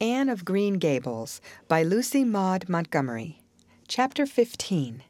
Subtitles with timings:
[0.00, 3.42] Anne of Green Gables by Lucy Maud Montgomery.
[3.86, 5.02] Chapter 15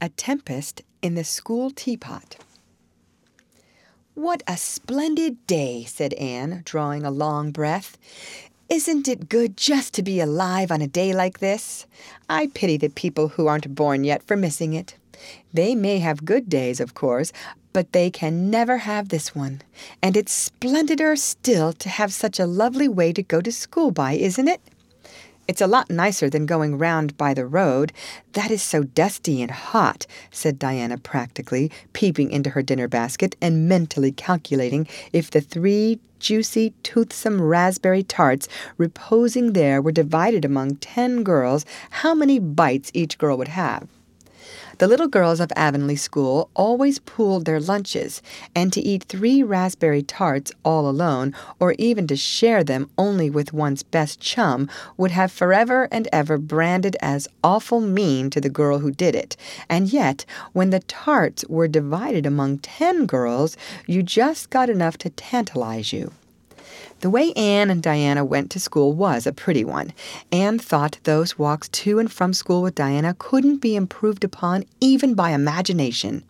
[0.00, 2.36] A Tempest in the School Teapot.
[4.14, 7.98] What a splendid day, said Anne, drawing a long breath.
[8.68, 11.86] Isn't it good just to be alive on a day like this?
[12.28, 14.94] I pity the people who aren't born yet for missing it.
[15.52, 17.32] They may have good days, of course,
[17.76, 19.60] but they can never have this one.
[20.00, 24.14] And it's splendider still to have such a lovely way to go to school by,
[24.14, 24.62] isn't it?
[25.46, 27.92] It's a lot nicer than going round by the road.
[28.32, 33.68] That is so dusty and hot, said Diana practically, peeping into her dinner basket and
[33.68, 41.22] mentally calculating if the three juicy, toothsome raspberry tarts reposing there were divided among ten
[41.22, 43.86] girls, how many bites each girl would have.
[44.78, 48.20] The little girls of Avonlea School always pooled their lunches,
[48.54, 53.54] and to eat three raspberry tarts all alone, or even to share them only with
[53.54, 54.68] one's best chum,
[54.98, 59.34] would have forever and ever branded as awful mean to the girl who did it.
[59.70, 65.08] And yet, when the tarts were divided among ten girls, you just got enough to
[65.08, 66.12] tantalize you.
[67.00, 69.92] The way Anne and Diana went to school was a pretty one.
[70.32, 75.12] Anne thought those walks to and from school with Diana couldn't be improved upon even
[75.14, 76.24] by imagination.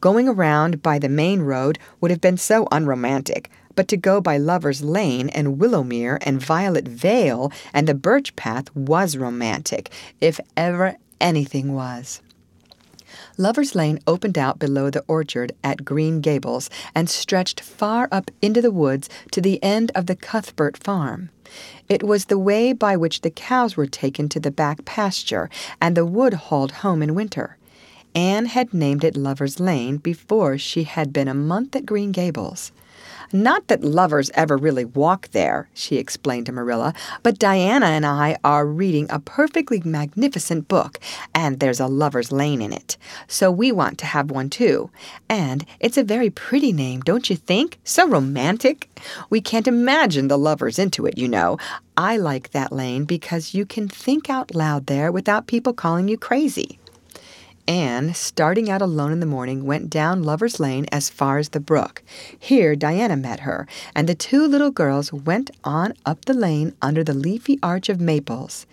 [0.00, 4.36] Going around by the main road would have been so unromantic, but to go by
[4.36, 9.90] Lover's Lane and Willowmere and Violet Vale and the Birch Path was romantic,
[10.20, 12.20] if ever anything was.
[13.38, 18.60] Lover's Lane opened out below the orchard at Green Gables and stretched far up into
[18.60, 21.30] the woods to the end of the Cuthbert farm.
[21.88, 25.48] It was the way by which the cows were taken to the back pasture
[25.80, 27.56] and the wood hauled home in winter.
[28.14, 32.72] Anne had named it Lover's Lane before she had been a month at Green Gables.
[33.34, 38.36] Not that lovers ever really walk there, she explained to Marilla, but Diana and I
[38.44, 40.98] are reading a perfectly magnificent book,
[41.34, 42.98] and there's a lover's lane in it.
[43.26, 44.90] So we want to have one too.
[45.30, 47.78] And it's a very pretty name, don't you think?
[47.84, 48.90] So romantic.
[49.30, 51.56] We can't imagine the lovers into it, you know.
[51.96, 56.18] I like that lane because you can think out loud there without people calling you
[56.18, 56.78] crazy.
[57.68, 61.60] Anne, starting out alone in the morning, went down Lover's Lane as far as the
[61.60, 62.02] brook.
[62.36, 67.04] Here Diana met her, and the two little girls went on up the lane under
[67.04, 68.66] the leafy arch of maples.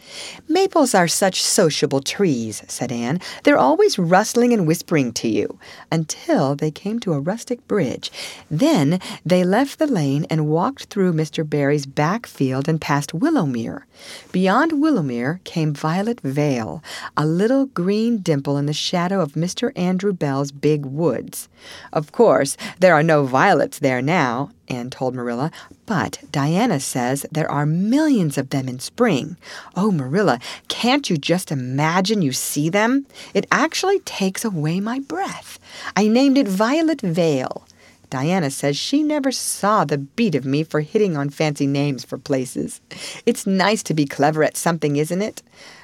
[0.47, 3.21] Maples are such sociable trees, said Anne.
[3.43, 5.59] They're always rustling and whispering to you,
[5.91, 8.11] until they came to a rustic bridge.
[8.49, 11.47] Then they left the lane and walked through Mr.
[11.47, 13.83] Barry's back field and past Willowmere.
[14.31, 16.83] Beyond Willowmere came Violet Vale,
[17.15, 19.71] a little green dimple in the shadow of Mr.
[19.75, 21.49] Andrew Bell's big woods.
[21.93, 25.51] Of course, there are no violets there now, Anne told Marilla,
[25.85, 29.37] but Diana says there are millions of them in spring.
[29.75, 33.05] Oh, Marilla, can't you just imagine you see them?
[33.33, 35.59] It actually takes away my breath.
[35.95, 37.65] I named it Violet Vale.
[38.09, 42.17] Diana says she never saw the beat of me for hitting on fancy names for
[42.17, 42.81] places.
[43.25, 45.43] It's nice to be clever at something, isn't it?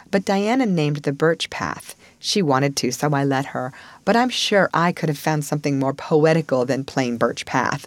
[0.09, 1.95] But Diana named the Birch Path.
[2.25, 3.71] She wanted to, so I let her,
[4.03, 7.85] but I'm sure I could have found something more poetical than plain Birch Path.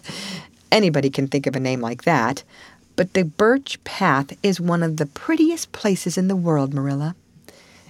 [0.71, 2.43] Anybody can think of a name like that.
[2.95, 7.17] But the Birch Path is one of the prettiest places in the world, Marilla.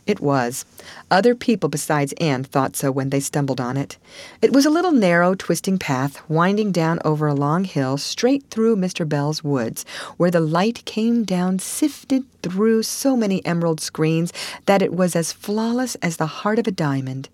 [0.10, 0.66] It was.
[1.12, 3.98] Other people besides Anne thought so when they stumbled on it.
[4.42, 8.78] It was a little narrow, twisting path winding down over a long hill straight through
[8.78, 9.08] Mr.
[9.08, 9.86] Bell's woods,
[10.18, 14.34] where the light came down sifted through so many emerald screens
[14.66, 17.30] that it was as flawless as the heart of a diamond.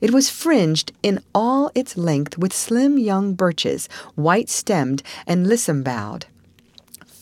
[0.00, 5.82] It was fringed in all its length with slim young birches, white stemmed and lissom
[5.82, 6.26] boughed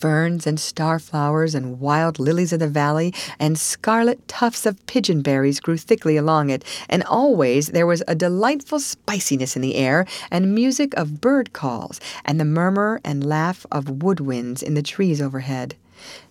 [0.03, 5.77] ferns and starflowers and wild lilies of the valley and scarlet tufts of pigeonberries grew
[5.77, 10.93] thickly along it, and always there was a delightful spiciness in the air and music
[10.95, 15.73] of bird calls and the murmur and laugh of woodwinds in the trees overhead.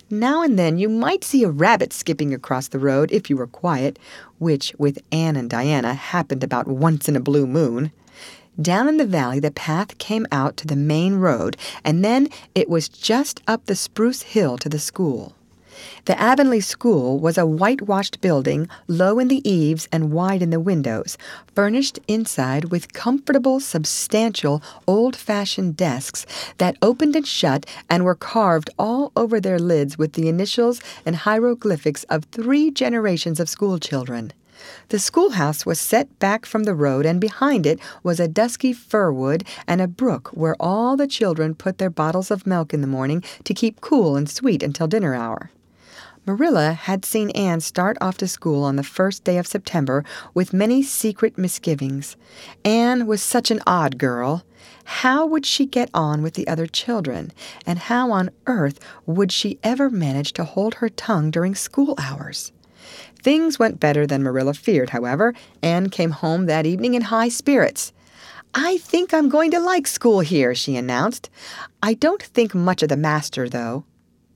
[0.07, 3.47] Now and then you might see a rabbit skipping across the road if you were
[3.47, 3.97] quiet,
[4.37, 7.91] which with Anne and Diana happened about once in a blue moon.
[8.61, 12.69] Down in the valley, the path came out to the main road, and then it
[12.69, 15.33] was just up the spruce hill to the school.
[16.05, 20.59] The Avonlea School was a whitewashed building, low in the eaves and wide in the
[20.59, 21.17] windows,
[21.55, 26.27] furnished inside with comfortable, substantial, old fashioned desks
[26.59, 31.15] that opened and shut and were carved all over their lids with the initials and
[31.15, 34.31] hieroglyphics of three generations of schoolchildren.
[34.89, 39.11] The schoolhouse was set back from the road, and behind it was a dusky fir
[39.11, 42.87] wood and a brook where all the children put their bottles of milk in the
[42.87, 45.51] morning to keep cool and sweet until dinner hour.
[46.25, 50.53] Marilla had seen Anne start off to school on the first day of September with
[50.53, 52.15] many secret misgivings.
[52.63, 54.43] Anne was such an odd girl.
[54.85, 57.33] How would she get on with the other children?
[57.65, 62.53] And how on earth would she ever manage to hold her tongue during school hours?
[63.23, 65.33] Things went better than Marilla feared, however.
[65.61, 67.93] Anne came home that evening in high spirits.
[68.53, 71.29] I think I'm going to like school here, she announced.
[71.81, 73.85] I don't think much of the master, though.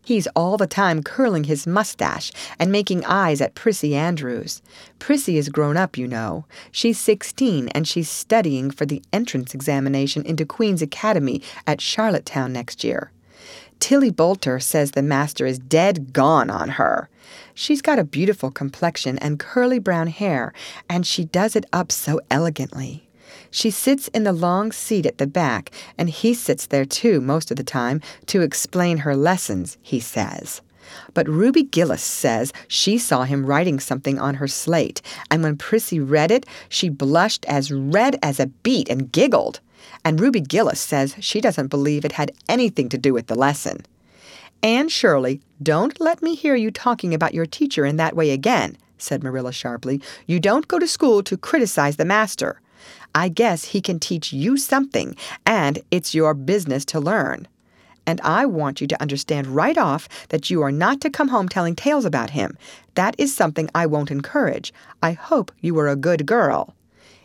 [0.05, 4.61] He's all the time curling his mustache and making eyes at Prissy Andrews.
[4.99, 6.45] Prissy is grown up, you know.
[6.71, 12.85] She's 16 and she's studying for the entrance examination into Queen's Academy at Charlottetown next
[12.85, 13.11] year.
[13.79, 17.09] Tillie Boulter says the master is dead gone on her.
[17.53, 20.53] She's got a beautiful complexion and curly brown hair,
[20.89, 23.07] and she does it up so elegantly.
[23.50, 27.50] She sits in the long seat at the back, and he sits there too most
[27.51, 30.62] of the time to explain her lessons, he says.
[31.13, 36.00] But Ruby Gillis says she saw him writing something on her slate, and when Prissy
[36.00, 39.59] read it, she blushed as red as a beet and giggled.
[40.03, 43.85] And Ruby Gillis says she doesn't believe it had anything to do with the lesson.
[44.63, 48.77] Anne Shirley, don't let me hear you talking about your teacher in that way again,
[48.97, 50.01] said Marilla sharply.
[50.25, 52.59] You don't go to school to criticize the master.
[53.13, 55.15] I guess he can teach you something,
[55.45, 57.47] and it's your business to learn.
[58.07, 61.50] And I want you to understand right off that you are not to come home
[61.50, 62.57] telling tales about him.
[62.95, 64.73] That is something I won't encourage.
[65.03, 66.73] I hope you were a good girl.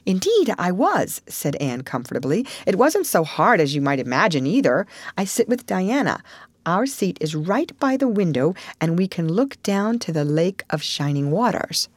[0.05, 2.47] Indeed, I was, said Anne comfortably.
[2.67, 4.87] It wasn't so hard as you might imagine either.
[5.17, 6.23] I sit with Diana.
[6.67, 10.63] Our seat is right by the window, and we can look down to the lake
[10.71, 11.89] of shining waters.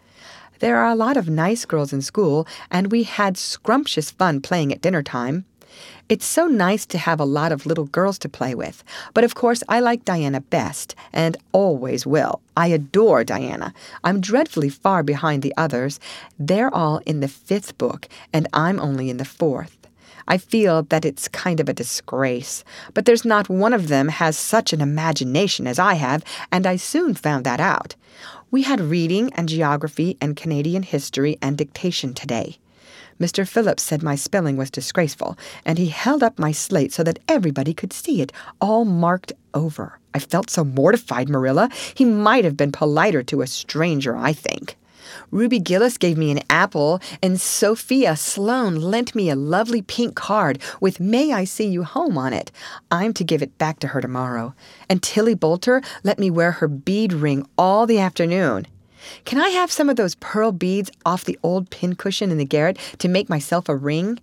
[0.59, 4.71] There are a lot of nice girls in school, and we had scrumptious fun playing
[4.71, 5.45] at dinner time.
[6.07, 8.83] It's so nice to have a lot of little girls to play with.
[9.13, 12.41] But of course, I like Diana best, and always will.
[12.55, 13.73] I adore Diana.
[14.03, 15.99] I'm dreadfully far behind the others.
[16.37, 19.77] They're all in the fifth book, and I'm only in the fourth.
[20.27, 22.63] I feel that it's kind of a disgrace,
[22.93, 26.77] but there's not one of them has such an imagination as I have, and I
[26.77, 27.95] soon found that out.
[28.49, 32.57] We had reading and geography and Canadian history and dictation today.
[33.19, 33.47] Mr.
[33.47, 37.73] Phillips said my spelling was disgraceful, and he held up my slate so that everybody
[37.73, 39.99] could see it, all marked over.
[40.13, 41.69] I felt so mortified, Marilla.
[41.93, 44.77] He might have been politer to a stranger, I think.
[45.31, 50.59] Ruby Gillis gave me an apple, and Sophia Sloane lent me a lovely pink card
[50.81, 52.51] with May I See You Home on it.
[52.91, 54.53] I'm to give it back to her tomorrow.
[54.89, 58.67] And Tillie Boulter let me wear her bead ring all the afternoon.
[59.25, 62.77] Can I have some of those pearl beads off the old pincushion in the garret
[62.99, 64.19] to make myself a ring?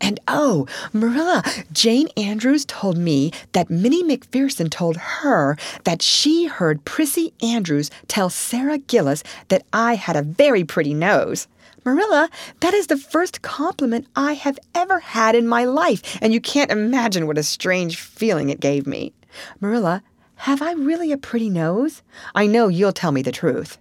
[0.00, 6.84] And oh, Marilla, Jane Andrews told me that Minnie McPherson told her that she heard
[6.84, 11.46] Prissy Andrews tell Sarah Gillis that I had a very pretty nose.
[11.84, 16.40] Marilla, that is the first compliment I have ever had in my life, and you
[16.40, 19.12] can't imagine what a strange feeling it gave me.
[19.60, 20.02] Marilla,
[20.36, 22.02] have I really a pretty nose?
[22.34, 23.78] I know you'll tell me the truth.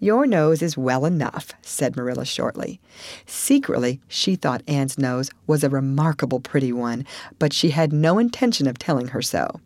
[0.00, 2.80] Your nose is well enough, said Marilla shortly.
[3.26, 7.06] Secretly, she thought Anne's nose was a remarkable pretty one,
[7.38, 9.60] but she had no intention of telling her so.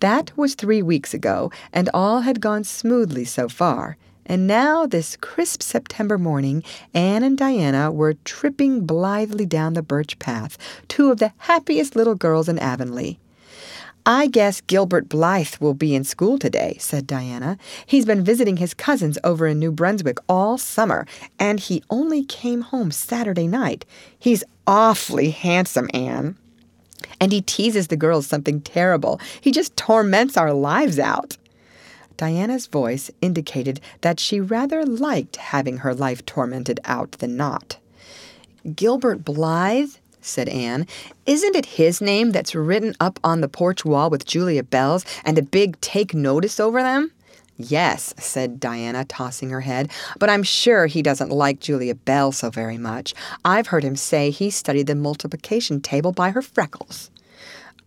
[0.00, 3.96] That was three weeks ago, and all had gone smoothly so far.
[4.24, 6.62] And now, this crisp September morning,
[6.94, 12.14] Anne and Diana were tripping blithely down the birch path, two of the happiest little
[12.14, 13.18] girls in Avonlea.
[14.12, 17.56] I guess Gilbert Blythe will be in school today, said Diana.
[17.86, 21.06] He's been visiting his cousins over in New Brunswick all summer,
[21.38, 23.84] and he only came home Saturday night.
[24.18, 26.36] He's awfully handsome, Anne.
[27.20, 29.20] And he teases the girls something terrible.
[29.40, 31.36] He just torments our lives out.
[32.16, 37.78] Diana's voice indicated that she rather liked having her life tormented out than not.
[38.74, 39.94] Gilbert Blythe?
[40.20, 40.86] Said Anne.
[41.26, 45.38] Isn't it his name that's written up on the porch wall with Julia Bell's and
[45.38, 47.12] a big take notice over them?
[47.56, 52.48] Yes, said Diana, tossing her head, but I'm sure he doesn't like Julia Bell so
[52.48, 53.12] very much.
[53.44, 57.10] I've heard him say he studied the multiplication table by her freckles.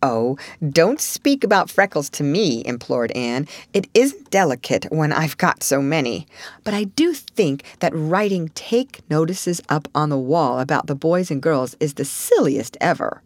[0.06, 0.38] Oh,
[0.70, 3.48] don't speak about freckles to me, implored Anne.
[3.72, 6.28] It isn't delicate when I've got so many.
[6.66, 11.32] But I do think that writing take notices up on the wall about the boys
[11.32, 13.22] and girls is the silliest ever.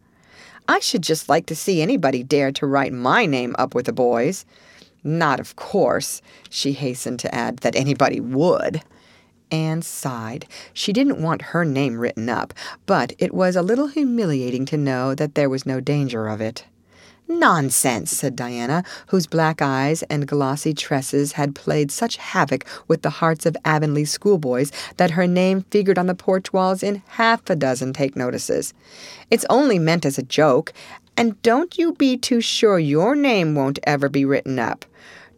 [0.68, 3.92] I should just like to see anybody dare to write my name up with the
[3.92, 4.46] boys.
[5.02, 8.82] Not, of course, she hastened to add, that anybody would.
[9.50, 10.46] Anne sighed.
[10.72, 12.54] She didn't want her name written up,
[12.86, 16.64] but it was a little humiliating to know that there was no danger of it.
[17.30, 23.10] Nonsense, said Diana, whose black eyes and glossy tresses had played such havoc with the
[23.10, 27.54] hearts of Avonlea schoolboys that her name figured on the porch walls in half a
[27.54, 28.72] dozen take notices.
[29.30, 30.72] It's only meant as a joke,
[31.18, 34.86] and don't you be too sure your name won't ever be written up.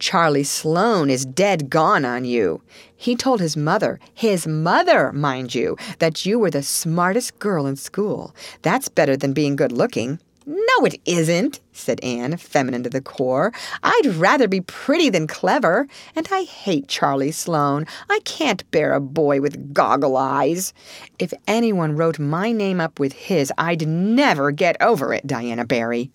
[0.00, 2.62] Charlie Sloane is dead gone on you.
[2.96, 7.76] He told his mother, his mother, mind you, that you were the smartest girl in
[7.76, 8.34] school.
[8.62, 10.18] That's better than being good looking.
[10.46, 13.52] No, it isn't, said Anne, feminine to the core.
[13.82, 17.86] I'd rather be pretty than clever, and I hate Charlie Sloane.
[18.08, 20.72] I can't bear a boy with goggle eyes.
[21.18, 26.10] If anyone wrote my name up with his, I'd never get over it, Diana Barry.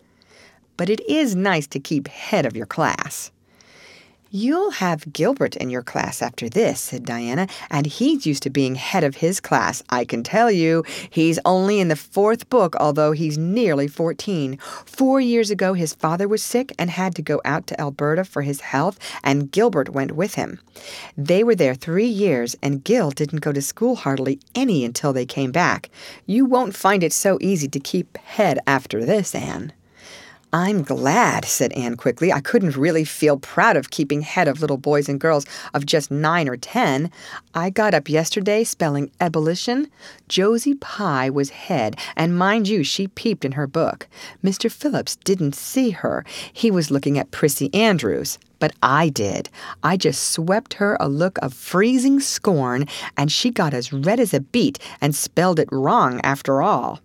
[0.76, 3.32] But it is nice to keep head of your class.
[4.38, 8.76] You'll have Gilbert in your class after this, said Diana, and he's used to being
[8.76, 10.84] head of his class, I can tell you.
[11.10, 14.58] He's only in the fourth book, although he's nearly 14.
[14.86, 18.42] Four years ago, his father was sick and had to go out to Alberta for
[18.42, 20.60] his health, and Gilbert went with him.
[21.16, 25.26] They were there three years, and Gil didn't go to school hardly any until they
[25.26, 25.90] came back.
[26.26, 29.72] You won't find it so easy to keep head after this, Anne.
[30.54, 32.32] I'm glad, said Anne quickly.
[32.32, 36.10] I couldn't really feel proud of keeping head of little boys and girls of just
[36.10, 37.12] nine or ten.
[37.54, 39.90] I got up yesterday spelling ebullition.
[40.30, 44.08] Josie Pye was head, and mind you, she peeped in her book.
[44.44, 44.72] Mr.
[44.72, 46.24] Phillips didn't see her.
[46.54, 48.38] He was looking at Prissy Andrews.
[48.58, 49.50] But I did.
[49.84, 52.88] I just swept her a look of freezing scorn,
[53.18, 57.02] and she got as red as a beet and spelled it wrong after all.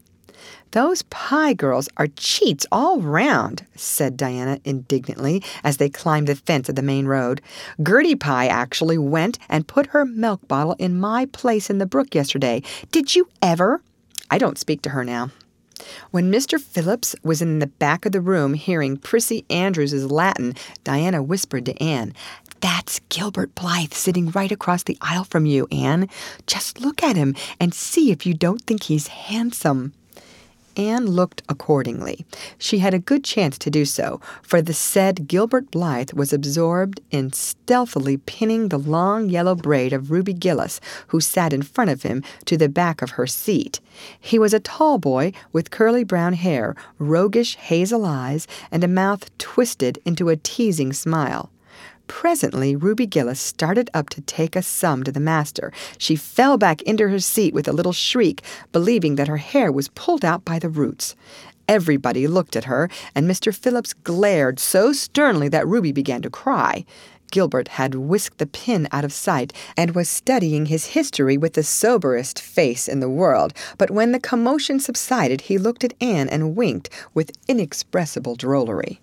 [0.73, 6.69] Those Pye girls are cheats all round, said Diana indignantly as they climbed the fence
[6.69, 7.41] of the main road.
[7.83, 12.15] Gertie Pye actually went and put her milk bottle in my place in the brook
[12.15, 12.63] yesterday.
[12.93, 13.83] Did you ever?
[14.31, 15.31] I don't speak to her now.
[16.13, 16.61] When Mr.
[16.61, 21.83] Phillips was in the back of the room hearing Prissy Andrews's Latin, Diana whispered to
[21.83, 22.15] Anne,
[22.61, 26.09] That's Gilbert Blythe sitting right across the aisle from you, Anne.
[26.47, 29.95] Just look at him and see if you don't think he's handsome.
[30.81, 32.25] Anne looked accordingly.
[32.57, 37.03] She had a good chance to do so, for the said Gilbert Blythe was absorbed
[37.11, 42.03] in stealthily pinning the long yellow braid of Ruby Gillis, who sat in front of
[42.03, 43.79] him, to the back of her seat.
[44.19, 49.37] He was a tall boy with curly brown hair, roguish hazel eyes, and a mouth
[49.37, 51.51] twisted into a teasing smile.
[52.11, 55.73] Presently, Ruby Gillis started up to take a sum to the master.
[55.97, 59.89] She fell back into her seat with a little shriek, believing that her hair was
[59.89, 61.15] pulled out by the roots.
[61.69, 63.55] Everybody looked at her, and Mr.
[63.55, 66.85] Phillips glared so sternly that Ruby began to cry.
[67.31, 71.63] Gilbert had whisked the pin out of sight and was studying his history with the
[71.63, 76.57] soberest face in the world, but when the commotion subsided, he looked at Anne and
[76.57, 78.99] winked with inexpressible drollery.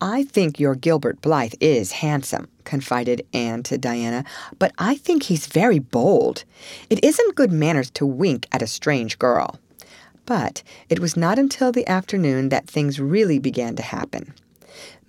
[0.00, 4.24] I think your Gilbert Blythe is handsome, confided Anne to Diana,
[4.58, 6.44] but I think he's very bold.
[6.88, 9.58] It isn't good manners to wink at a strange girl.
[10.24, 14.34] But it was not until the afternoon that things really began to happen.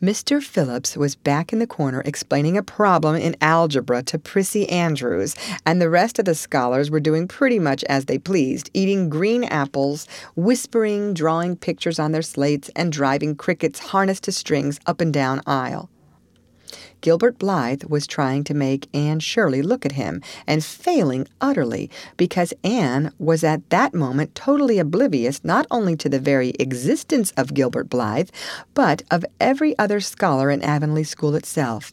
[0.01, 0.41] Mr.
[0.41, 5.35] Phillips was back in the corner explaining a problem in algebra to Prissy Andrews,
[5.65, 9.43] and the rest of the scholars were doing pretty much as they pleased, eating green
[9.43, 15.13] apples, whispering, drawing pictures on their slates, and driving crickets harnessed to strings up and
[15.13, 15.89] down aisle.
[17.01, 22.53] Gilbert Blythe was trying to make Anne Shirley look at him, and failing utterly, because
[22.63, 27.89] Anne was at that moment totally oblivious not only to the very existence of Gilbert
[27.89, 28.29] Blythe,
[28.73, 31.91] but of every other scholar in Avonlea School itself.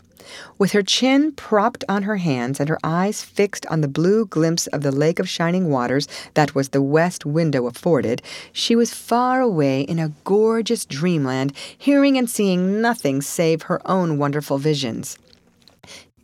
[0.58, 4.66] With her chin propped on her hands and her eyes fixed on the blue glimpse
[4.68, 9.40] of the lake of shining waters that was the west window afforded, she was far
[9.40, 15.18] away in a gorgeous dreamland, hearing and seeing nothing save her own wonderful visions.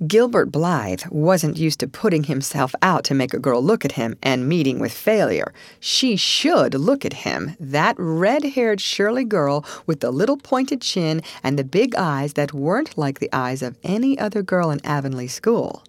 [0.06, 4.16] Gilbert Blythe wasn't used to putting himself out to make a girl look at him
[4.23, 5.52] and meeting with failure.
[5.78, 11.23] She should look at him, that red haired Shirley girl with the little pointed chin
[11.44, 15.28] and the big eyes that weren't like the eyes of any other girl in Avonlea
[15.28, 15.85] School.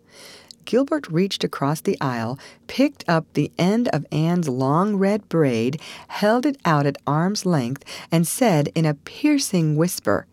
[0.65, 6.46] Gilbert reached across the aisle, picked up the end of Anne's long red braid, held
[6.46, 10.27] it out at arm's length, and said in a piercing whisper,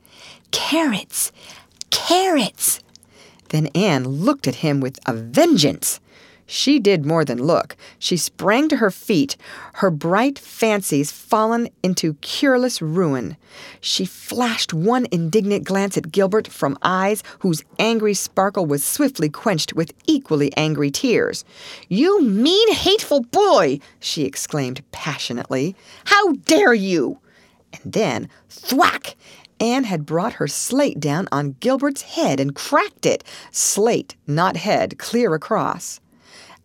[0.50, 1.32] Carrots!
[1.90, 2.80] Carrots!
[3.50, 6.00] Then Anne looked at him with a vengeance.
[6.46, 7.76] She did more than look.
[8.00, 9.36] She sprang to her feet,
[9.74, 13.36] her bright fancies fallen into cureless ruin.
[13.80, 19.74] She flashed one indignant glance at Gilbert from eyes whose angry sparkle was swiftly quenched
[19.74, 21.44] with equally angry tears.
[21.88, 23.78] You mean, hateful boy!
[24.00, 25.76] she exclaimed passionately.
[26.06, 27.20] How dare you!
[27.72, 29.14] And then, thwack!
[29.60, 33.22] Anne had brought her slate down on Gilbert's head and cracked it.
[33.50, 36.00] Slate, not head, clear across.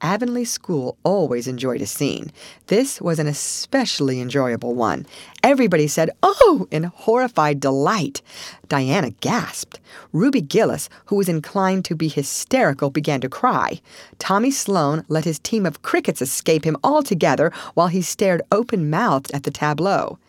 [0.02, 2.32] Avonlea School always enjoyed a scene.
[2.68, 5.06] This was an especially enjoyable one.
[5.42, 8.22] Everybody said, Oh, in horrified delight.
[8.68, 9.80] Diana gasped.
[10.12, 13.82] Ruby Gillis, who was inclined to be hysterical, began to cry.
[14.20, 19.32] Tommy Sloane let his team of crickets escape him altogether while he stared open mouthed
[19.34, 20.20] at the tableau.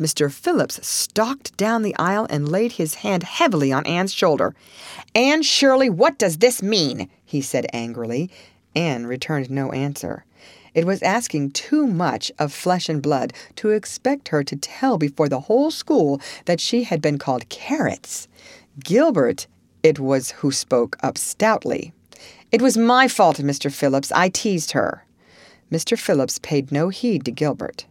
[0.00, 0.30] Mr.
[0.30, 4.54] Phillips stalked down the aisle and laid his hand heavily on Anne's shoulder.
[5.14, 7.08] Anne Shirley, what does this mean?
[7.24, 8.30] he said angrily.
[8.74, 10.24] Anne returned no answer.
[10.74, 15.28] It was asking too much of flesh and blood to expect her to tell before
[15.28, 18.28] the whole school that she had been called carrots.
[18.84, 19.46] Gilbert,
[19.82, 21.94] it was who spoke up stoutly.
[22.52, 23.72] It was my fault, Mr.
[23.72, 24.12] Phillips.
[24.12, 25.04] I teased her.
[25.72, 25.98] Mr.
[25.98, 27.86] Phillips paid no heed to Gilbert.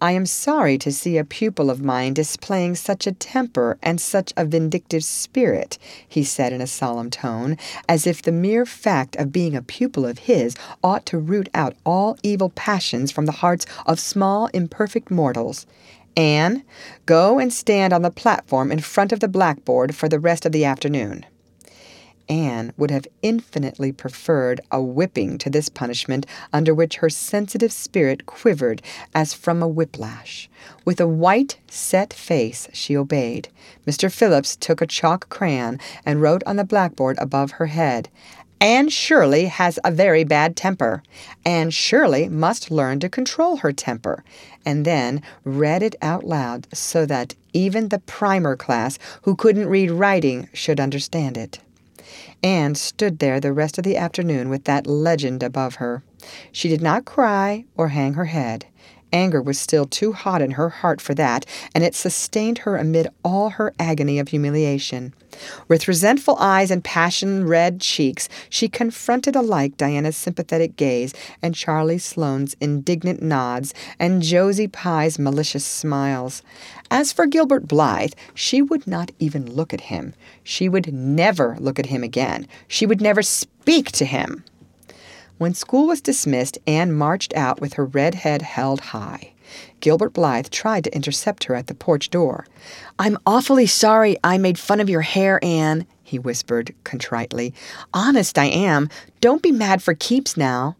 [0.00, 4.32] I am sorry to see a pupil of mine displaying such a temper and such
[4.36, 5.76] a vindictive spirit,
[6.06, 7.56] he said in a solemn tone,
[7.88, 11.74] as if the mere fact of being a pupil of his ought to root out
[11.84, 15.66] all evil passions from the hearts of small, imperfect mortals.
[16.16, 16.62] Anne,
[17.04, 20.52] go and stand on the platform in front of the blackboard for the rest of
[20.52, 21.26] the afternoon.
[22.28, 28.26] Anne would have infinitely preferred a whipping to this punishment under which her sensitive spirit
[28.26, 28.82] quivered
[29.14, 30.48] as from a whiplash.
[30.84, 33.48] With a white, set face, she obeyed.
[33.86, 34.12] Mr.
[34.12, 38.08] Phillips took a chalk crayon and wrote on the blackboard above her head,
[38.60, 41.04] Anne Shirley has a very bad temper.
[41.44, 44.24] Anne Shirley must learn to control her temper.
[44.66, 49.92] And then read it out loud so that even the primer class who couldn't read
[49.92, 51.60] writing should understand it.
[52.42, 56.02] Anne stood there the rest of the afternoon with that legend above her.
[56.52, 58.66] She did not cry or hang her head.
[59.12, 63.08] Anger was still too hot in her heart for that, and it sustained her amid
[63.24, 65.14] all her agony of humiliation.
[65.68, 71.98] With resentful eyes and passion red cheeks, she confronted alike Diana's sympathetic gaze and Charlie
[71.98, 76.42] Sloane's indignant nods and Josie Pye's malicious smiles.
[76.90, 80.14] As for Gilbert Blythe, she would not even look at him.
[80.42, 82.48] She would never look at him again.
[82.66, 84.44] She would never speak to him.
[85.38, 89.32] When school was dismissed, Anne marched out with her red head held high.
[89.80, 92.46] Gilbert Blythe tried to intercept her at the porch door.
[92.98, 97.54] I'm awfully sorry I made fun of your hair, Anne, he whispered contritely.
[97.94, 98.90] Honest, I am.
[99.20, 100.76] Don't be mad for keeps now.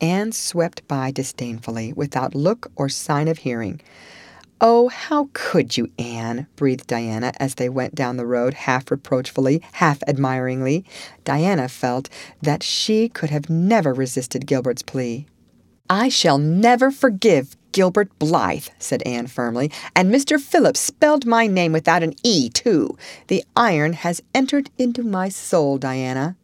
[0.00, 3.80] Anne swept by disdainfully, without look or sign of hearing.
[4.60, 6.48] Oh, how could you, Anne?
[6.56, 10.84] breathed Diana as they went down the road, half reproachfully, half admiringly.
[11.24, 12.08] Diana felt
[12.42, 15.26] that she could have never resisted Gilbert's plea.
[15.88, 20.40] I shall never forgive Gilbert Blythe, said Anne firmly, and Mr.
[20.40, 22.98] Phillips spelled my name without an E, too.
[23.28, 26.36] The iron has entered into my soul, Diana.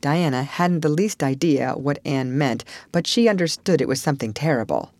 [0.00, 4.92] Diana hadn't the least idea what Anne meant, but she understood it was something terrible.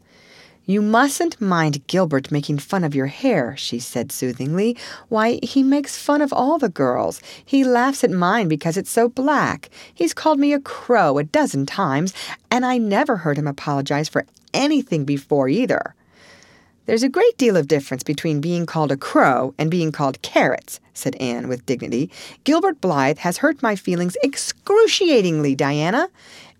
[0.71, 4.77] You mustn't mind Gilbert making fun of your hair, she said soothingly.
[5.09, 7.21] Why, he makes fun of all the girls.
[7.45, 9.69] He laughs at mine because it's so black.
[9.93, 12.15] He's called me a crow a dozen times,
[12.53, 15.97] and I never heard him apologize for anything before either.
[16.87, 20.79] There's a great deal of difference between being called a crow and being called carrots,
[20.95, 22.13] said Anne with dignity.
[22.45, 26.09] Gilbert Blythe has hurt my feelings excruciatingly, Diana.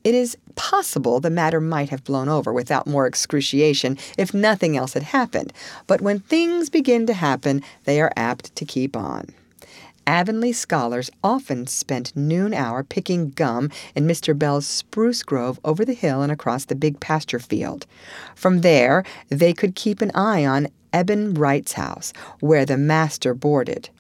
[0.03, 4.95] It is possible the matter might have blown over without more excruciation if nothing else
[4.95, 5.53] had happened,
[5.87, 9.35] but when things begin to happen, they are apt to keep on.
[10.07, 14.37] Avonlea scholars often spent noon hour picking gum in Mr.
[14.37, 17.87] Bell's spruce grove over the hill and across the big pasture field.
[18.35, 23.91] From there, they could keep an eye on Eben Wright's house, where the master boarded.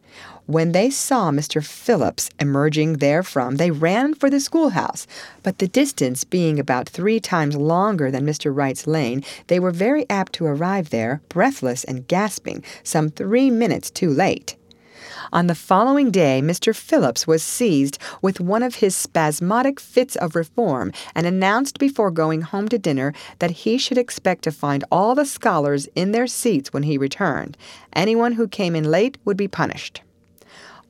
[0.51, 1.65] When they saw Mr.
[1.65, 5.07] Phillips emerging therefrom, they ran for the schoolhouse.
[5.45, 8.53] But the distance being about three times longer than Mr.
[8.53, 13.93] Wright's lane, they were very apt to arrive there, breathless and gasping, some three minutes
[13.93, 14.57] too late.
[15.33, 16.75] On the following day, Mr.
[16.75, 22.43] Phillips was seized with one of his spasmodic fits of reform and announced before going
[22.43, 26.73] home to dinner that he should expect to find all the scholars in their seats
[26.73, 27.57] when he returned.
[27.93, 30.03] Anyone who came in late would be punished.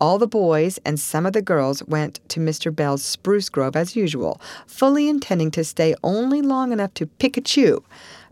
[0.00, 2.74] All the boys and some of the girls went to Mr.
[2.74, 7.42] Bell's spruce grove as usual, fully intending to stay only long enough to pick a
[7.42, 7.84] chew.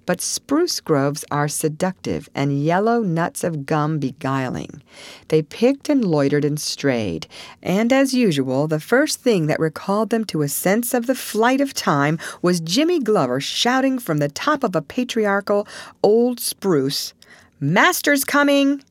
[0.07, 4.83] But spruce groves are seductive and yellow nuts of gum beguiling.
[5.29, 7.27] They picked and loitered and strayed,
[7.63, 11.61] and as usual, the first thing that recalled them to a sense of the flight
[11.61, 15.69] of time was Jimmy Glover shouting from the top of a patriarchal
[16.03, 17.13] old spruce,
[17.61, 18.83] Master's coming!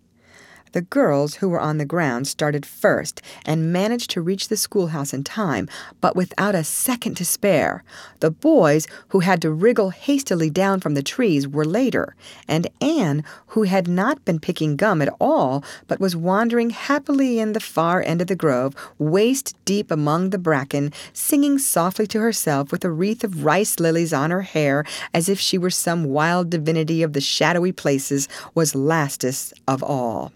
[0.74, 5.14] The girls who were on the ground started first and managed to reach the schoolhouse
[5.14, 5.70] in time,
[6.02, 7.84] but without a second to spare.
[8.20, 12.16] The boys, who had to wriggle hastily down from the trees, were later,
[12.48, 17.54] and Anne, who had not been picking gum at all, but was wandering happily in
[17.54, 22.72] the far end of the grove, waist deep among the bracken, singing softly to herself
[22.72, 26.50] with a wreath of rice lilies on her hair as if she were some wild
[26.50, 30.32] divinity of the shadowy places, was lastest of all.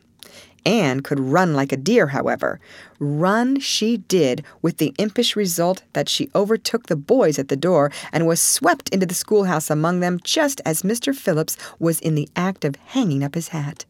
[0.65, 2.59] Anne could run like a deer, however.
[2.99, 7.91] Run she did, with the impish result that she overtook the boys at the door
[8.11, 11.15] and was swept into the schoolhouse among them just as Mr.
[11.15, 13.85] Phillips was in the act of hanging up his hat.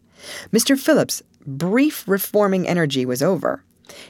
[0.51, 0.77] Mr.
[0.77, 3.63] Phillips' brief reforming energy was over.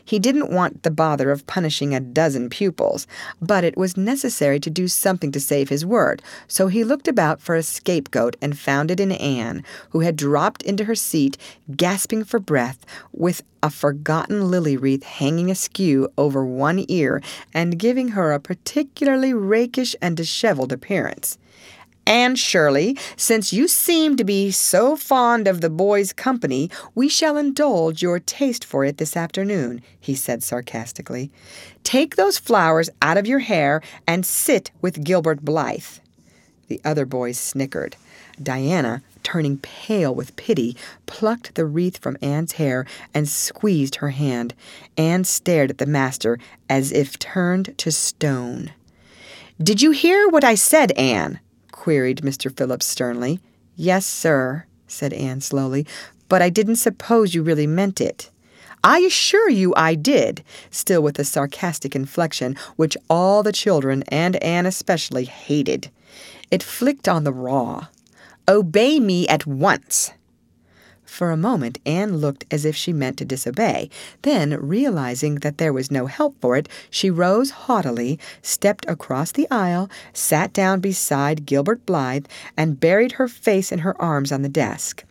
[0.04, 3.08] He didn't want the bother of punishing a dozen pupils,
[3.42, 7.42] but it was necessary to do something to save his word, so he looked about
[7.42, 11.38] for a scapegoat and found it in Anne, who had dropped into her seat,
[11.76, 17.22] gasping for breath, with a forgotten lily wreath hanging askew over one ear
[17.54, 21.38] and giving her a particularly rakish and disheveled appearance.
[22.06, 27.38] Anne Shirley, since you seem to be so fond of the boys' company, we shall
[27.38, 31.32] indulge your taste for it this afternoon, he said sarcastically.
[31.84, 36.00] Take those flowers out of your hair and sit with Gilbert Blythe.
[36.68, 37.96] The other boys snickered.
[38.42, 44.54] Diana, turning pale with pity, plucked the wreath from Anne's hair and squeezed her hand.
[44.98, 48.72] Anne stared at the master as if turned to stone.
[49.62, 51.40] Did you hear what I said, Anne?
[51.82, 52.56] Queried Mr.
[52.56, 53.40] Phillips sternly.
[53.76, 55.88] Yes, sir, said Anne slowly,
[56.30, 58.30] but I didn't suppose you really meant it.
[58.84, 64.36] I assure you I did, still with a sarcastic inflection which all the children, and
[64.44, 65.90] Anne especially, hated.
[66.52, 67.88] It flicked on the raw.
[68.48, 70.12] Obey me at once.
[71.12, 73.90] For a moment, Anne looked as if she meant to disobey.
[74.22, 79.46] Then, realizing that there was no help for it, she rose haughtily, stepped across the
[79.52, 84.48] aisle, sat down beside Gilbert Blythe, and buried her face in her arms on the
[84.48, 85.04] desk.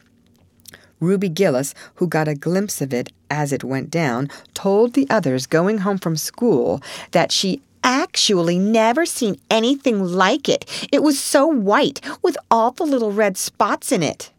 [1.01, 5.45] Ruby Gillis, who got a glimpse of it as it went down, told the others
[5.45, 10.65] going home from school that she actually never seen anything like it.
[10.91, 14.31] It was so white, with all the little red spots in it.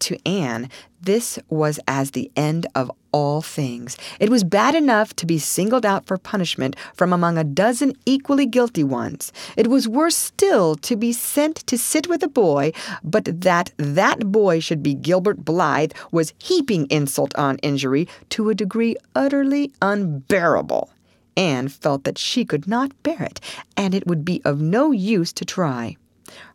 [0.00, 0.68] To Anne,
[1.00, 3.96] this was as the end of all things.
[4.18, 8.46] It was bad enough to be singled out for punishment from among a dozen equally
[8.46, 9.32] guilty ones.
[9.56, 14.32] It was worse still to be sent to sit with a boy, but that that
[14.32, 20.90] boy should be Gilbert Blythe was heaping insult on injury to a degree utterly unbearable.
[21.36, 23.40] Anne felt that she could not bear it,
[23.76, 25.96] and it would be of no use to try.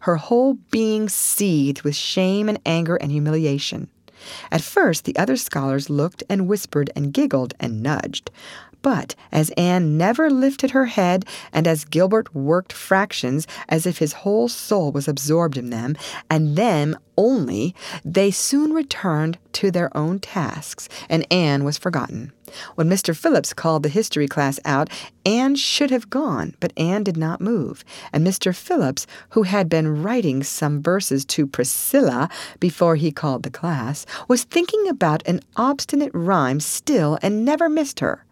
[0.01, 3.89] Her whole being seethed with shame and anger and humiliation.
[4.51, 8.31] At first, the other scholars looked and whispered and giggled and nudged.
[8.81, 14.13] But as Anne never lifted her head, and as Gilbert worked fractions as if his
[14.13, 15.97] whole soul was absorbed in them,
[16.29, 22.31] and them only, they soon returned to their own tasks, and Anne was forgotten.
[22.75, 23.15] When Mr.
[23.15, 24.89] Phillips called the history class out,
[25.25, 28.55] Anne should have gone, but Anne did not move, and Mr.
[28.55, 32.29] Phillips, who had been writing some verses to Priscilla
[32.61, 37.99] before he called the class, was thinking about an obstinate rhyme still and never missed
[37.99, 38.23] her.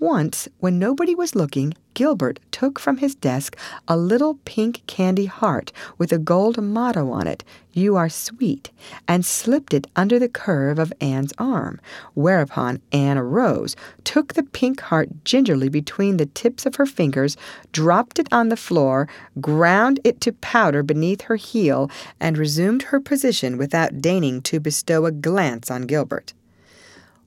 [0.00, 5.72] Once, when nobody was looking, Gilbert took from his desk a little pink candy heart
[5.96, 8.72] with a gold motto on it, You are sweet,
[9.06, 11.80] and slipped it under the curve of Anne's arm,
[12.14, 17.36] whereupon Anne arose, took the pink heart gingerly between the tips of her fingers,
[17.72, 19.08] dropped it on the floor,
[19.40, 25.06] ground it to powder beneath her heel, and resumed her position without deigning to bestow
[25.06, 26.34] a glance on Gilbert.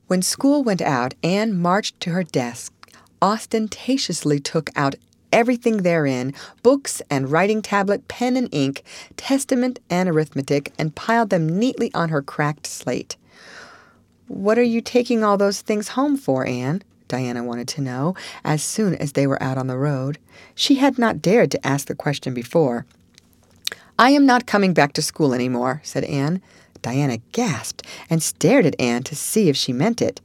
[0.07, 2.73] When school went out, Anne marched to her desk,
[3.21, 4.95] ostentatiously took out
[5.33, 8.83] everything therein books and writing tablet, pen and ink,
[9.17, 13.17] testament and arithmetic, and piled them neatly on her cracked slate.
[14.29, 16.83] What are you taking all those things home for, Anne?
[17.09, 20.17] Diana wanted to know, as soon as they were out on the road.
[20.55, 22.85] She had not dared to ask the question before.
[23.99, 26.41] I am not coming back to school any more, said Anne.
[26.87, 30.21] Diana gasped and stared at Anne to see if she meant it.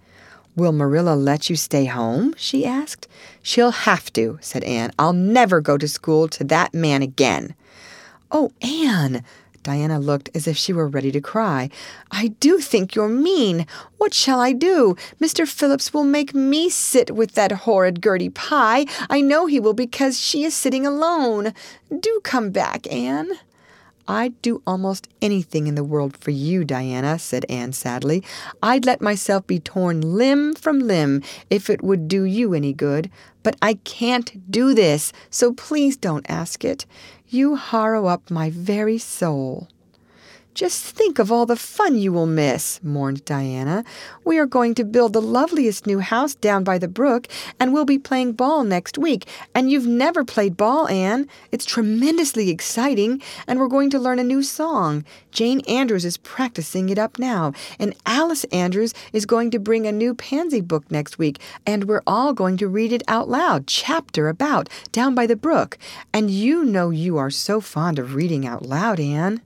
[0.55, 2.35] Will Marilla let you stay home?
[2.37, 3.09] she asked.
[3.43, 4.93] She'll have to, said Anne.
[4.97, 7.57] I'll never go to school to that man again.
[8.31, 9.25] Oh, Anne!
[9.65, 11.69] Diana looked as if she were ready to cry.
[12.13, 13.67] I do think you're mean.
[13.99, 14.97] What shall I do?
[15.21, 15.49] Mr.
[15.49, 18.87] Phillips will make me sit with that horrid Gertie Pye.
[19.11, 21.55] I know he will because she is sitting alone.
[21.91, 23.33] Do come back, Anne.
[24.09, 28.23] I'd do almost anything in the world for you, Diana, said Anne sadly.
[28.63, 33.11] I'd let myself be torn limb from limb if it would do you any good.
[33.43, 36.87] But I can't do this, so please don't ask it.
[37.29, 39.69] You harrow up my very soul.
[40.55, 43.85] Just think of all the fun you will miss, mourned Diana.
[44.23, 47.27] We are going to build the loveliest new house down by the brook,
[47.59, 49.27] and we'll be playing ball next week.
[49.55, 51.27] And you've never played ball, Anne.
[51.53, 55.07] It's tremendously exciting, and we're going to learn a new song.
[55.31, 59.93] Jane Andrews is practicing it up now, and Alice Andrews is going to bring a
[59.93, 64.29] new pansy book next week, and we're all going to read it out loud, chapter
[64.29, 65.79] about, down by the brook.
[66.13, 69.41] And you know you are so fond of reading out loud, Anne.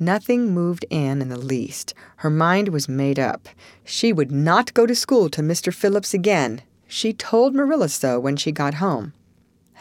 [0.00, 1.92] Nothing moved Anne in the least.
[2.16, 3.48] Her mind was made up.
[3.84, 5.74] She would not go to school to Mr.
[5.74, 6.62] Phillips again.
[6.86, 9.12] She told Marilla so when she got home.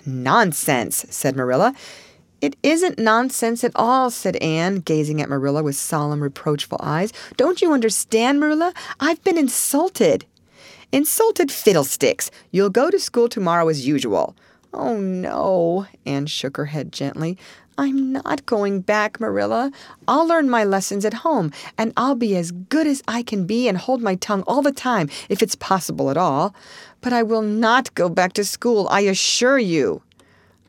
[0.05, 1.75] Nonsense, said Marilla.
[2.41, 7.13] It isn't nonsense at all, said Anne, gazing at Marilla with solemn, reproachful eyes.
[7.35, 8.73] Don't you understand, Marilla?
[8.99, 10.25] I've been insulted.
[10.91, 12.31] Insulted fiddlesticks.
[12.51, 14.35] You'll go to school tomorrow as usual.
[14.79, 17.35] Oh, no, Anne shook her head gently.
[17.79, 19.71] I'm not going back, Marilla.
[20.07, 23.67] I'll learn my lessons at home, and I'll be as good as I can be
[23.67, 26.53] and hold my tongue all the time, if it's possible at all.
[27.01, 30.03] But I will not go back to school, I assure you.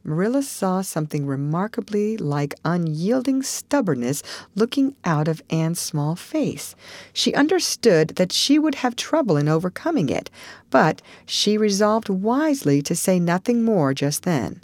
[0.08, 4.22] Marilla saw something remarkably like unyielding stubbornness
[4.54, 6.74] looking out of Anne's small face.
[7.12, 10.30] She understood that she would have trouble in overcoming it,
[10.70, 14.62] but she resolved wisely to say nothing more just then.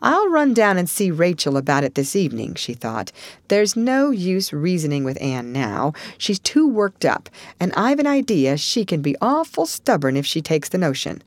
[0.00, 3.12] I'll run down and see Rachel about it this evening, she thought.
[3.48, 5.92] There's no use reasoning with Anne now.
[6.16, 7.28] She's too worked up,
[7.60, 11.22] and I've an idea she can be awful stubborn if she takes the notion.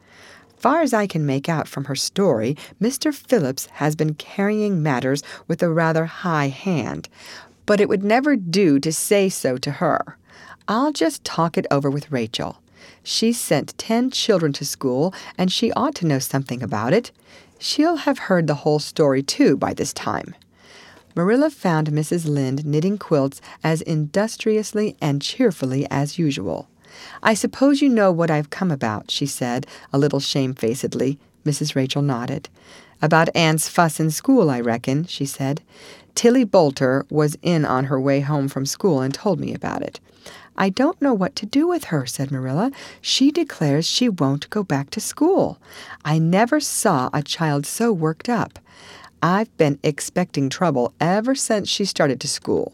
[0.63, 3.13] As far as I can make out from her story, Mr.
[3.13, 7.09] Phillips has been carrying matters with a rather high hand,
[7.65, 10.17] but it would never do to say so to her.
[10.69, 12.61] I'll just talk it over with Rachel.
[13.03, 17.11] She sent ten children to school, and she ought to know something about it.
[17.59, 20.33] She'll have heard the whole story, too, by this time.
[21.13, 22.25] Marilla found Mrs.
[22.25, 26.69] Lynde knitting quilts as industriously and cheerfully as usual.
[27.21, 31.17] I suppose you know what I've come about, she said, a little shamefacedly.
[31.45, 31.75] Mrs.
[31.75, 32.49] Rachel nodded.
[33.01, 35.61] About Anne's fuss in school, I reckon, she said.
[36.15, 39.99] Tillie Boulter was in on her way home from school and told me about it.
[40.55, 42.71] I don't know what to do with her, said Marilla.
[43.01, 45.57] She declares she won't go back to school.
[46.05, 48.59] I never saw a child so worked up.
[49.23, 52.73] I've been expecting trouble ever since she started to school.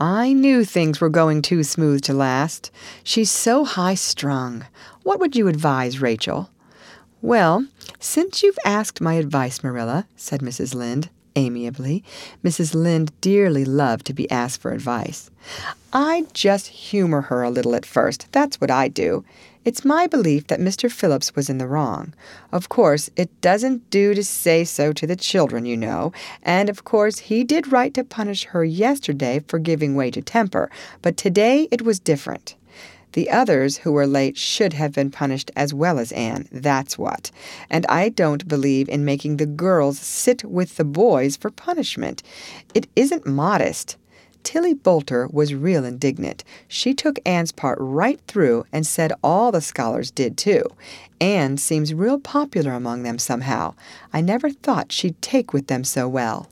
[0.00, 2.70] I knew things were going too smooth to last.
[3.04, 4.64] She's so high strung.
[5.02, 6.48] What would you advise, Rachel?
[7.20, 7.66] Well,
[7.98, 10.74] since you've asked my advice, Marilla, said Mrs.
[10.74, 12.02] Lynde, amiably.
[12.42, 12.74] Mrs.
[12.74, 15.30] Lynde dearly loved to be asked for advice.
[15.92, 18.26] I'd just humor her a little at first.
[18.32, 19.22] That's what I do.
[19.62, 20.90] It's my belief that Mr.
[20.90, 22.14] Phillips was in the wrong.
[22.50, 26.84] Of course, it doesn't do to say so to the children, you know, and of
[26.84, 30.70] course he did right to punish her yesterday for giving way to temper,
[31.02, 32.56] but today it was different.
[33.12, 37.30] The others who were late should have been punished as well as Anne, that's what.
[37.68, 42.22] And I don't believe in making the girls sit with the boys for punishment.
[42.72, 43.98] It isn't modest.
[44.42, 46.44] Tillie Boulter was real indignant.
[46.66, 50.64] She took Anne's part right through and said all the scholars did too.
[51.20, 53.74] Anne seems real popular among them somehow.
[54.12, 56.48] I never thought she'd take with them so well.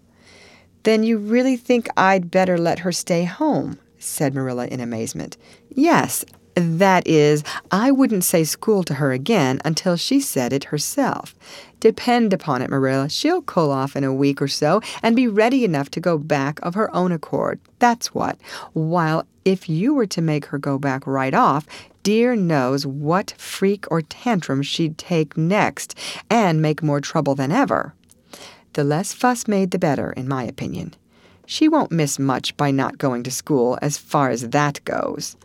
[0.82, 3.78] Then you really think I'd better let her stay home?
[3.98, 5.36] said Marilla in amazement.
[5.70, 6.24] Yes,
[6.58, 11.34] that is, I wouldn't say school to her again until she said it herself.
[11.80, 15.64] Depend upon it, Marilla, she'll cool off in a week or so and be ready
[15.64, 17.60] enough to go back of her own accord.
[17.78, 18.38] That's what.
[18.72, 21.66] While if you were to make her go back right off,
[22.02, 25.96] dear knows what freak or tantrum she'd take next
[26.28, 27.94] and make more trouble than ever.
[28.72, 30.94] The less fuss made, the better, in my opinion.
[31.46, 35.36] She won't miss much by not going to school as far as that goes.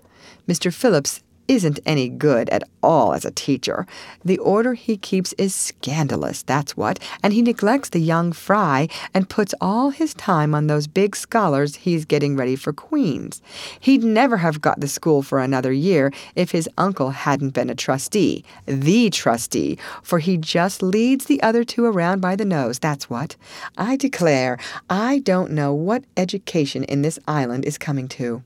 [0.47, 0.73] Mr.
[0.73, 3.85] Phillips isn't any good at all as a teacher.
[4.23, 9.29] The order he keeps is scandalous, that's what, and he neglects the young fry and
[9.29, 13.41] puts all his time on those big scholars he's getting ready for Queen's.
[13.79, 17.75] He'd never have got the school for another year if his uncle hadn't been a
[17.75, 23.09] trustee, the trustee, for he just leads the other two around by the nose, that's
[23.09, 23.35] what.
[23.77, 24.57] I declare,
[24.89, 28.43] I don't know what education in this island is coming to.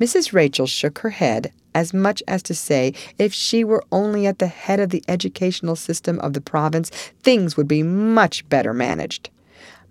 [0.00, 0.32] Mrs.
[0.32, 4.46] Rachel shook her head as much as to say if she were only at the
[4.46, 6.90] head of the educational system of the province,
[7.22, 9.28] things would be much better managed.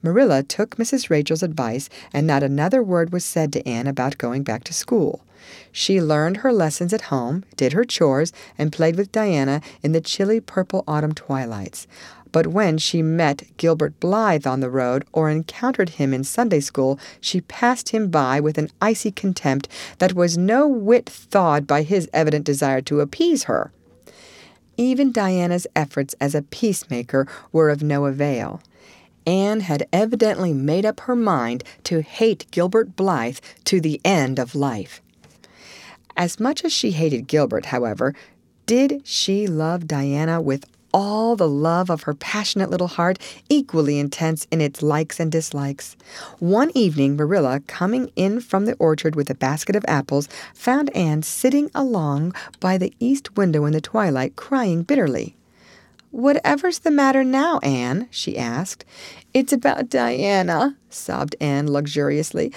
[0.02, 1.10] Marilla took Mrs.
[1.10, 5.24] Rachel's advice, and not another word was said to Anne about going back to school.
[5.72, 10.02] She learned her lessons at home, did her chores, and played with Diana in the
[10.02, 11.88] chilly purple autumn twilights.
[12.36, 17.00] But when she met Gilbert Blythe on the road or encountered him in Sunday school,
[17.22, 19.70] she passed him by with an icy contempt
[20.00, 23.72] that was no whit thawed by his evident desire to appease her.
[24.76, 28.62] Even Diana's efforts as a peacemaker were of no avail.
[29.26, 34.56] Anne had evidently made up her mind to hate Gilbert Blythe to the end of
[34.56, 35.02] life.
[36.18, 38.14] As much as she hated Gilbert, however,
[38.66, 40.66] did she love Diana with
[40.96, 45.98] all the love of her passionate little heart, equally intense in its likes and dislikes.
[46.40, 51.22] One evening, Marilla, coming in from the orchard with a basket of apples, found Anne
[51.22, 55.36] sitting along by the east window in the twilight, crying bitterly.
[56.12, 58.08] Whatever's the matter now, Anne?
[58.10, 58.86] she asked.
[59.34, 62.54] It's about Diana, sobbed Anne luxuriously.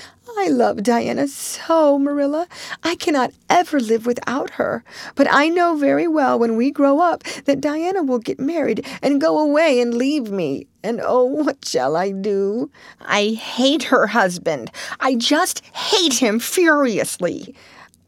[0.48, 2.48] I love Diana so, Marilla.
[2.82, 4.82] I cannot ever live without her.
[5.14, 9.20] But I know very well when we grow up that Diana will get married and
[9.20, 10.66] go away and leave me.
[10.82, 12.70] And oh, what shall I do?
[13.02, 14.70] I hate her husband.
[15.00, 17.54] I just hate him furiously.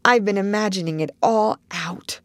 [0.03, 2.20] I've been imagining it all out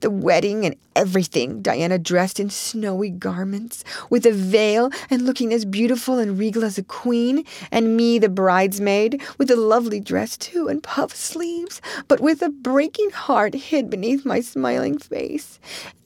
[0.00, 5.64] the wedding and everything, Diana dressed in snowy garments, with a veil and looking as
[5.64, 10.68] beautiful and regal as a queen, and me, the bridesmaid, with a lovely dress too,
[10.68, 15.58] and puff sleeves, but with a breaking heart hid beneath my smiling face,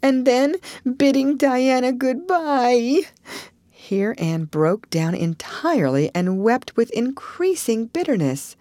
[0.02, 0.56] and then
[0.96, 3.00] bidding Diana goodbye.
[3.70, 8.56] Here Anne broke down entirely and wept with increasing bitterness.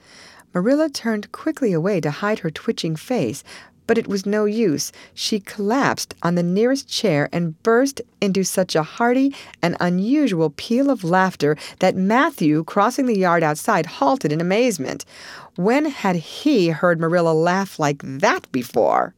[0.55, 3.43] Marilla turned quickly away to hide her twitching face,
[3.89, 4.91] but it was no use.
[5.15, 10.91] She collapsed on the nearest chair and burst into such a hearty and unusual peal
[10.91, 15.05] of laughter that Matthew, crossing the yard outside, halted in amazement.
[15.55, 19.15] When had he heard Marilla laugh like that before?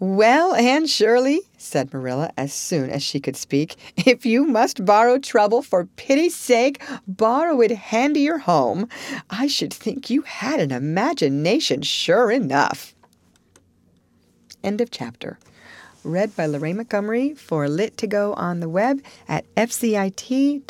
[0.00, 5.18] Well, Anne Shirley, said Marilla as soon as she could speak, if you must borrow
[5.18, 8.88] trouble, for pity's sake, borrow it handier home.
[9.30, 12.92] I should think you had an imagination, sure enough.
[14.64, 15.38] End of chapter.
[16.04, 20.64] Read by Lorraine Montgomery for Lit2Go on the web at fcit.usf.edu.